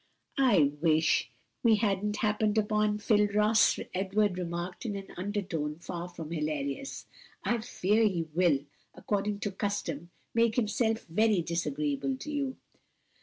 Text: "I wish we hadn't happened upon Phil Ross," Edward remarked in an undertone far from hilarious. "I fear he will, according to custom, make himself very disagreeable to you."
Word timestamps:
"I 0.39 0.71
wish 0.81 1.29
we 1.61 1.75
hadn't 1.75 2.15
happened 2.17 2.57
upon 2.57 2.97
Phil 2.97 3.27
Ross," 3.27 3.77
Edward 3.93 4.39
remarked 4.39 4.83
in 4.83 4.95
an 4.95 5.09
undertone 5.15 5.77
far 5.77 6.09
from 6.09 6.31
hilarious. 6.31 7.05
"I 7.43 7.59
fear 7.59 8.01
he 8.07 8.23
will, 8.33 8.61
according 8.95 9.41
to 9.41 9.51
custom, 9.51 10.09
make 10.33 10.55
himself 10.55 11.05
very 11.05 11.43
disagreeable 11.43 12.17
to 12.17 12.31
you." 12.31 12.57